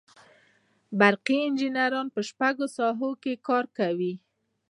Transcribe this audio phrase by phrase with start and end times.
[0.99, 4.13] برقي انجینران په شپږو ساحو کې کار کوي.